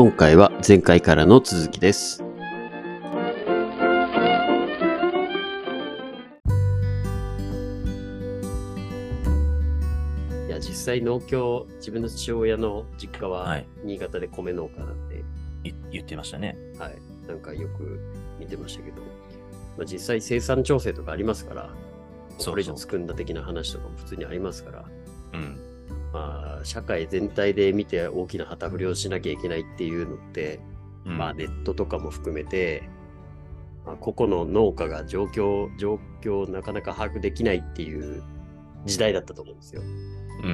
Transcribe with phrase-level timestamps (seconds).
[0.00, 2.22] 今回は前回からの続きです。
[10.46, 13.66] いや、実際農協、自分の父親の実家ははい。
[13.82, 15.24] 新潟で米農家なんで、
[15.64, 16.56] い言ってましたね。
[16.78, 16.96] はい、
[17.26, 17.98] なんかよく
[18.38, 19.02] 見てましたけど、
[19.76, 21.70] まあ、実際生産調整とかありますから、
[22.38, 24.84] それ以上つくんだ的な話とかも普通にありますから、
[25.32, 25.67] うん。
[26.12, 30.60] まあ、社会全体で見て大きな旗振りをしなきゃいけないっていうのって、
[31.04, 32.88] うんまあネットとかも含めて、
[33.86, 38.22] まあ、個々の農家が状況、状況をなかなか把握できないっていう
[38.84, 39.82] 時代だったと思うんですよ。
[39.82, 40.48] うん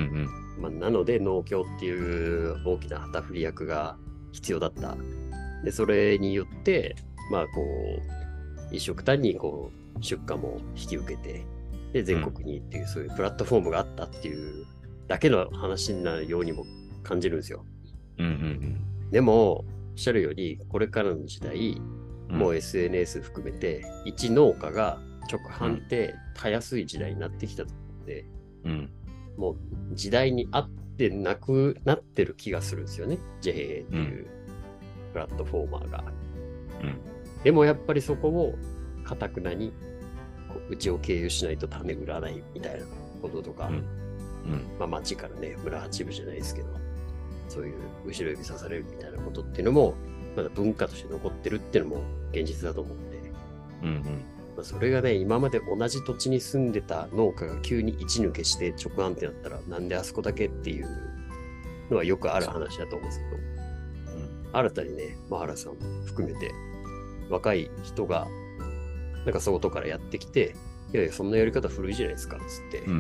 [0.59, 0.63] うん。
[0.63, 3.97] まあ、なので農協っていう大きな旗振り役が
[4.33, 4.97] 必要だった。
[5.65, 6.95] で、それによって、
[7.31, 7.63] まあこ
[8.71, 11.45] う、一色単にこう、出荷も引き受けて、
[11.93, 14.67] で、全国にっていう、そういうプラットフォームがあったっていう
[15.07, 16.65] だけの話になるようにも
[17.03, 17.65] 感じるんですよ。
[18.19, 18.81] うんうん
[19.11, 21.81] でも、おっしゃるように、これからの時代、
[22.31, 22.39] うん。
[22.39, 24.99] もう SNS 含めて、一農家が
[25.31, 28.25] 直販ってたやすい時代になってきたと思うんで、
[28.65, 28.91] うん。
[29.37, 29.57] もう
[29.93, 33.19] 時代に合ってなくなってる気がするんですよね。
[33.41, 34.27] JA っていう
[35.13, 36.05] プラットフォーマーが。
[36.83, 36.99] うん。
[37.45, 38.59] でもやっぱりそこを
[39.05, 39.73] かたくなに
[40.69, 42.87] うちを経由しないと種売らないみたいな
[43.23, 44.04] こととか、うん。
[44.47, 44.79] うん。
[44.79, 46.69] まあ町からね、村八部じゃないですけど、
[47.49, 47.75] そういう
[48.07, 49.95] 後ろ指さされるみたいなことっていうのも、
[50.37, 53.33] まだ文化として残ってるっていうのも現実だと思うんで、
[53.83, 54.03] うんうん。
[54.57, 60.89] まあ、それがね、今まで同じ土地に住んでた農家が急に一抜けして直販ってなったら、なんであそこだけっていう
[61.91, 63.45] のはよくある話だと思うんですけど、
[64.59, 66.53] 新たにね、マハラさんも含めて、
[67.29, 68.29] 若い人が、
[69.25, 70.55] なんか外からやってきて、
[70.95, 72.97] いやいや、そんなやり方古いじゃないですか、つって、うんうん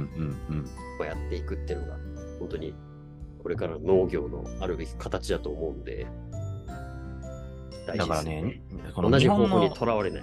[0.50, 0.64] うん。
[0.98, 1.96] まあ、やっていくっていうのが、
[2.40, 2.74] 本当に、
[3.40, 6.08] これからの農業のあるべき形だと思うんで、
[7.86, 8.62] 大だ事ですよからね、
[8.94, 10.22] こ同じ方向にの、とらわれない。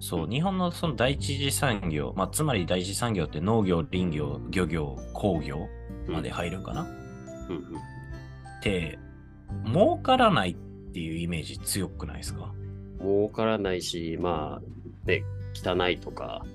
[0.00, 5.68] そう、日本のその第一次産業、まあ、つまり第一次産業って農業、林業、漁業、工業
[6.06, 7.64] まで入るんかな、うんうん。
[7.64, 8.98] って、
[9.66, 10.56] 儲からないっ
[10.92, 12.54] ていうイメージ強くないですか？
[13.00, 15.22] 儲からないし、まあ、ね、
[15.54, 16.46] 汚いとか、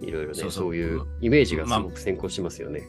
[0.00, 2.82] いろいろね、そういうイメージがすまあごく先行しますよね。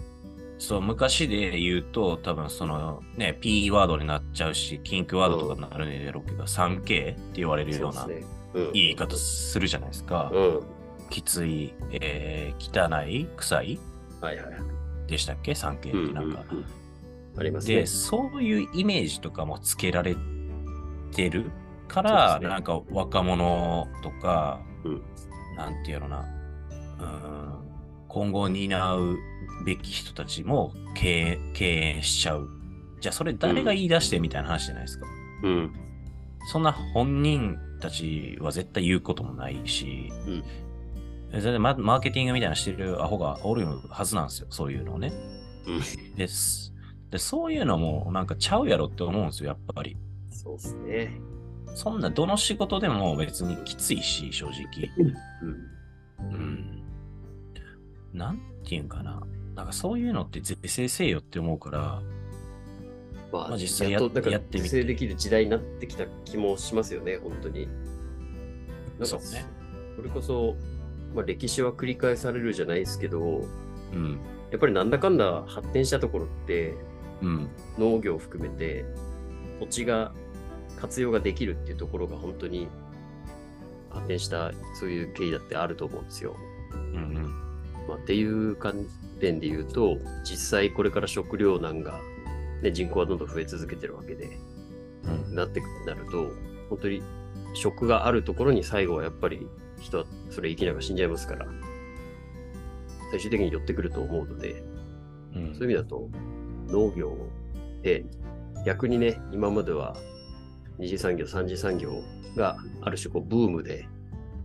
[0.58, 8.08] そう、昔で言うと、多分そのね、P ワードになっちゃうし、キンクワードとかになるんだろうけど、3K って言われるような。
[8.74, 10.32] 言い方するじゃないですか。
[10.34, 10.64] うん。
[11.10, 13.80] きつい、えー、汚い、臭い
[14.22, 14.46] はいはい。
[15.08, 16.44] でしたっけ ?3K ってなんか。
[16.52, 16.80] うんうんうん
[17.38, 17.86] ありますねで、。
[17.86, 20.16] そういうイメージとかもつけられ
[21.12, 21.52] てる
[21.88, 25.02] から、ねなんか若者とか、うん
[25.56, 26.39] なんていうのな、うん、
[28.08, 29.18] 今後担う
[29.66, 31.66] べき人たちも敬敬
[31.96, 32.50] 遠しちゃう。
[33.00, 35.06] じゃあそれ誰が言い出してみたいな話じゃないですか。
[35.44, 35.74] うん。
[36.52, 40.44] そんな本人たちは絶対言うこともないし、うん
[41.32, 45.14] 全然ママーケティングみたいなのしてるアホがおるはずなんですよ、そういうのをね。
[45.68, 45.74] う
[46.14, 46.16] ん。
[46.16, 46.74] です。
[47.12, 49.96] で、そういうのもなんかちゃうやろって思うんですよ、やっぱり。
[50.32, 51.22] そうですね。
[51.76, 54.90] そんなどの仕事でも別にきついし、正直。
[54.98, 56.34] うん。
[56.34, 56.79] うん。
[58.14, 59.22] なんていうんかな。
[59.56, 62.02] なんかそういうのって是正せよって思うから、
[63.32, 64.10] まあ、まあ実際やっ
[64.42, 67.68] てみてできる時代になってきた気もしますよね、本当に。
[67.68, 69.46] なんかそうね。
[69.96, 70.56] それこそ、
[71.14, 73.46] まあ、歴史は繰り返されるじゃないですけど、
[73.94, 74.20] うん。
[74.52, 76.74] やっぱりなんだかんだ発展したところって、
[77.22, 77.50] うん。
[77.78, 78.86] 農業を含めて
[79.60, 80.14] 土地が
[80.78, 82.70] 活用ができるっていうところが本当に
[83.90, 86.36] 発展したそういう経緯だってあると思うんですよ。
[86.72, 86.80] うん。
[86.80, 87.49] うん。
[88.00, 88.86] まあ、っていう観
[89.20, 92.00] 点で言うと実際これから食糧難が、
[92.62, 94.38] ね、人口はどんどん増え続けてるわけで
[95.28, 95.36] うん。
[95.36, 96.32] なってくなると
[96.70, 97.04] 本当に
[97.54, 99.48] 食があるところに最後はやっぱり
[99.80, 101.48] 人はそれ生きながら死んじゃいますから
[103.12, 104.64] 最終的に寄ってくると思うので
[105.36, 106.10] うんそういう意味だと、
[106.68, 107.16] 農業
[107.80, 108.06] って
[108.66, 109.96] 逆にね、今までは
[110.78, 112.02] 二次産業、三次産業
[112.36, 113.88] がある種こうブームで、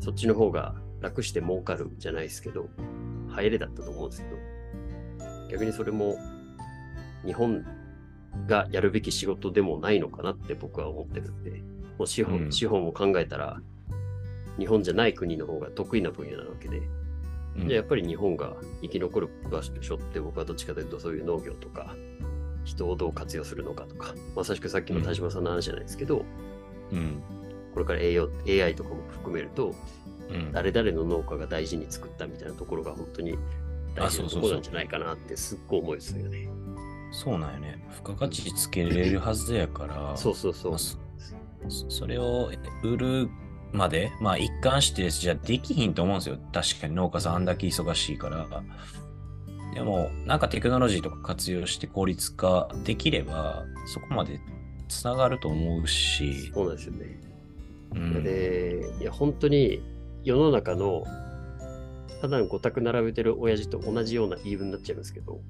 [0.01, 2.69] そっちの方が楽して儲かるじゃないですけど、
[3.35, 4.37] 入れだったと思うんですけど、
[5.51, 6.17] 逆にそれも
[7.25, 7.65] 日本
[8.47, 11.63] がやるべき仕事でもないのかなって僕は思ってるんで、
[11.99, 13.61] もう資本,、うん資本を考えたら、
[14.59, 16.95] 日本じゃない国の方が得意な分野なわけで、うん
[17.57, 21.95] じゃあやっぱり日本が生き残る場所って僕はどっちかというとそういう農業とか
[22.65, 26.25] 人をどう活用するのかとかまさしくさっきの田島さんの話じゃないですけど、
[26.93, 27.23] うん。
[27.73, 29.75] これから AI, AI とかも含めるとうん。
[30.53, 33.39] 誰々の農家が大事に作ったみたいなところが本当に
[33.95, 36.49] 大事なところなんじゃないかなってすっごい思いですよね。
[37.13, 37.87] そうなんよね。
[37.93, 40.79] 付加価値つけれるはずやから、そうそうそうまあ。
[40.79, 40.99] そ
[41.69, 42.51] そそれを
[42.83, 43.29] 売る
[43.73, 46.39] まで、まあ一貫してじゃできひんと思うんですよ。
[46.53, 48.47] 確かに農家さんあんだけ忙しいから。
[49.75, 54.41] でも、なんかテクノロジーとか活用して効率化できれば、そこまで
[54.89, 57.21] つながると思うし、そうなんですよね。
[57.93, 59.83] うん、で、いや、本当に
[60.25, 61.05] 世の中の
[62.21, 65.41] ただの5択並べてる親父と同じような言い分になっちゃいますけど、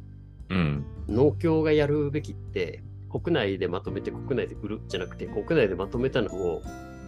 [0.50, 6.62] うん、農協がやるべきって、国内でまとめて国内で売るじゃなくて、国内でまとめたのを、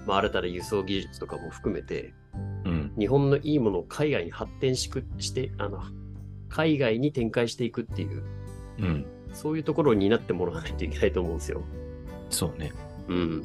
[0.06, 2.14] まあ、新たな輸送技術とかも含めて、
[2.64, 5.80] うん、日本のいいものを海外に発展しくして、あの、
[6.48, 8.22] 海外に展開していくっていう、
[8.78, 9.06] うん。
[9.32, 11.62] そういうところに担ってもらわないといけないと思うんですよ。
[12.30, 12.72] そうね。
[13.08, 13.44] うん。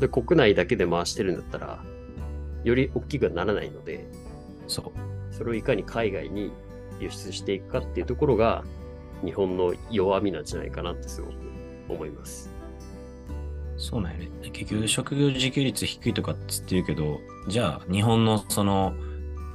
[0.00, 1.84] で国内だけで回してるんだったら、
[2.64, 4.06] より大きくはならないので、
[4.66, 5.34] そう。
[5.34, 6.52] それをいかに海外に
[7.00, 8.64] 輸出していくかっていうところが、
[9.24, 11.34] 日本の弱みなんじゃないかなってすごく
[11.88, 12.50] 思います。
[13.76, 14.30] そうなんよね。
[14.52, 18.94] 結局、職業自給率低いとかっつってるけど、じゃあ、日本のその、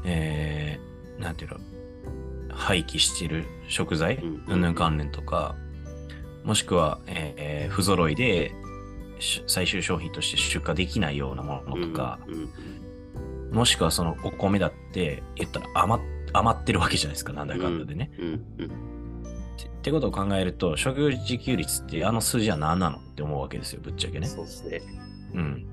[0.04, 1.58] えー、なんていうの、
[2.50, 5.56] 廃棄してる食材、うんうん関連とか、
[6.44, 8.54] もしくは、えー不揃いで、
[9.20, 12.50] し最終商品として出荷できないようなものとか、うんうん
[13.58, 18.12] もしくはそのお米だって言ったら余っ余ってるわけじゃないですか、なんだかんだでね。
[18.20, 18.26] うん
[18.60, 18.68] うん
[19.58, 24.28] ってってことを考えると、食料自給率ってあの数字は何なのって思うわけですよ、ぶっちゃけね。
[24.28, 24.82] そうですね。
[25.34, 25.66] うん。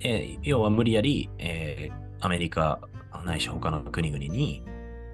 [0.00, 2.80] えー要は無理やり、えーアメリカ
[3.26, 4.62] ないし他の国々に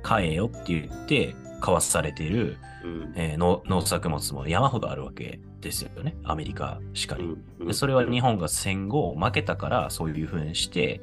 [0.03, 6.17] 買えよって言って買わされている、うんえー農農作物も山ほどあるわけですよね。
[6.23, 7.25] アメリカしかり。
[7.25, 11.01] うんでそれは日本が戦後負けたからそういうふうにして、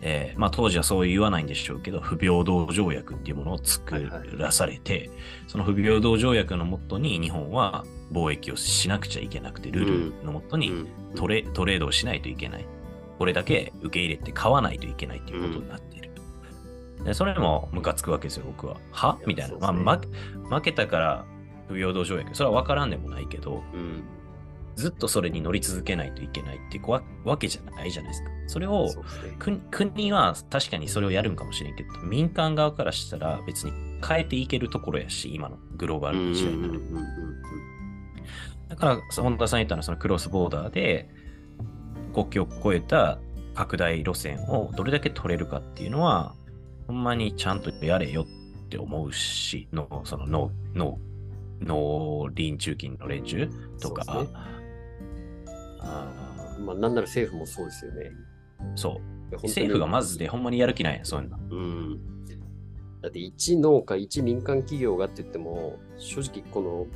[0.00, 5.10] えーまあ、当時はそう言わないんでしょうけど不平等条約っていうものを作らされて、
[5.46, 12.66] その不平等条約のもとに日本は貿易をしなくちゃいけなくてルールのもとにうんトレトレードをしないといけない。
[13.18, 16.10] これだけ受け入れて買わないといけないっていうことになっている。
[17.04, 18.76] でそれもムカつくわけですよ、僕は。
[18.90, 19.18] は？
[19.26, 19.50] みたいな。
[19.50, 20.08] そうですねまあ、負け
[20.56, 21.24] 負けたから
[21.68, 22.34] 不平等条約。
[22.34, 24.02] それは分からんでもないけど、うん
[24.76, 28.30] ずっとそれに乗り続けないといけないってわわけじゃないじゃないですか。
[28.46, 28.92] それをね
[29.38, 33.72] 国国は確かにそれをやるんかもしれんけど、民間側からしたら別に
[34.06, 36.82] 変えていけるところやし、今のグローバルな時代になる。
[38.68, 41.08] だから、本田さん言ったのはそのクロスボーダーで
[42.12, 43.18] 国境を越えた
[43.54, 46.34] 拡大路線をどれだけ取れるかっていうのは、
[46.86, 50.98] ほんまにちゃんとやれよって思うし、のその農農
[51.60, 53.48] 農林中金の連中
[53.80, 54.26] とか、
[55.84, 58.10] まあ、なんなら政府もそうですよね。
[58.60, 59.00] ーそ
[59.32, 59.36] う。
[59.42, 61.38] 政府がまずでほんまにやる気ないやん、そういうの。
[61.50, 62.00] うん。
[63.02, 66.88] だって一農家、一民間企業がって言っても、正直こ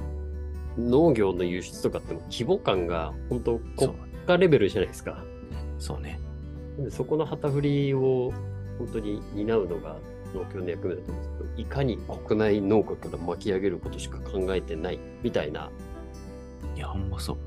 [0.77, 3.95] の農業の輸出とかっても規模感が本当国
[4.27, 5.23] 家レベルじゃないですか。
[5.79, 6.19] そうね。
[6.79, 8.33] でそこの旗振りを
[8.79, 9.97] 本当に担うのが
[10.35, 15.71] 農協の役目だと思うんですけど、いかに国内農家から巻き上げることしか考えてないみたいな
[16.77, 17.39] いや、ほんまそう。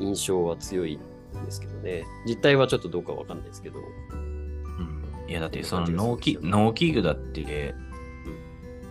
[0.00, 2.04] 印象は強いんですけどね。
[2.26, 3.78] 実態はちょっとどうかわかんないですけど。
[3.78, 7.74] うん、いや、だってその農機農機具だって、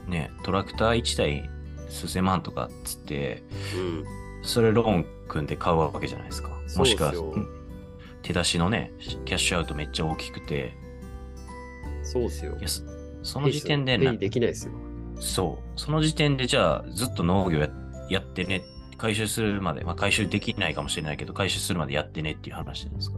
[0.07, 1.49] ね、トラクター1台
[1.89, 3.43] 数千万とかっつって、
[3.75, 4.05] うん。
[4.43, 6.49] それローン組んで買うわけじゃないですか。
[6.77, 7.13] もしくは、
[8.21, 10.73] 手出しのね、キャッシュアウトめっちゃ大きくて、
[12.03, 12.57] そうですよ。
[12.65, 12.81] そ
[13.23, 14.73] その時点でなペイできないですよ。
[15.19, 17.69] そう、その時点でじゃあずっと農業や
[18.09, 18.63] やってね、
[19.01, 23.17] 回収するまで、まあ回収できないかもしれないけど、回収するまでやってねっていう話なんですか？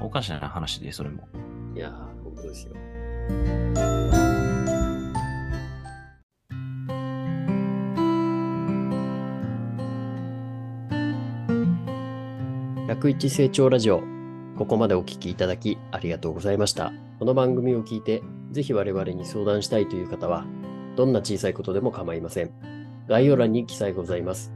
[0.00, 1.28] おかしな話で、それも。
[1.76, 1.92] いやー、
[2.24, 2.72] 本当ですよ。
[12.88, 14.02] 101成長ラジオ。
[14.56, 16.90] ここまでお聞きいただきありがとうございました。
[17.18, 20.46] この番組を聞いて、ぜひ我々に相談したいという方は、
[20.96, 22.73] どんな小さいことでも構いません。
[23.08, 24.52] 概要欄に記載ございます。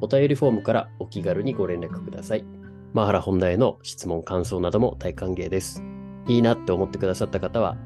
[0.00, 2.44] お便りフォームからお気軽にご連絡ください。
[2.92, 5.82] マハラ本題への質問、感想なども大歓迎です。
[6.26, 7.76] いいなって思ってくださった方は、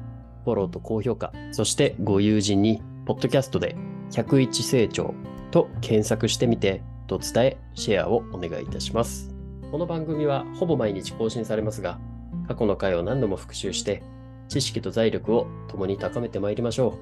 [0.43, 3.75] フォローと高評価、そしてご友人に、ポッドキャストで
[4.11, 5.13] 101成長
[5.51, 9.33] と検索してみて、と伝え、シェアをお願いいたします。
[9.71, 11.99] この番組はほぼ毎日更新されますが、
[12.47, 14.03] 過去の回を何度も復習して、
[14.47, 16.97] 知識と財力を共に高めてまいりましょ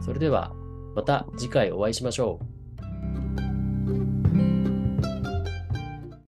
[0.00, 0.02] う。
[0.04, 0.52] それでは、
[0.94, 2.59] また次回お会いしましょう。